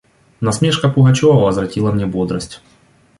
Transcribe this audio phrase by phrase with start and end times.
[0.39, 2.63] Насмешка Пугачева возвратила мне бодрость.